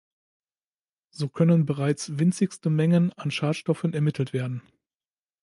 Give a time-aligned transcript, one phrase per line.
[1.11, 4.63] So können bereits winzigste Mengen an Schadstoffen ermittelt werden.